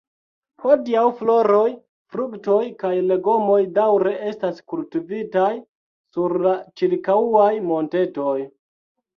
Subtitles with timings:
[0.61, 1.65] Hodiaŭ, floroj,
[2.15, 5.53] fruktoj kaj legomoj daŭre estas kultivitaj
[6.17, 8.37] sur la ĉirkaŭaj montetoj.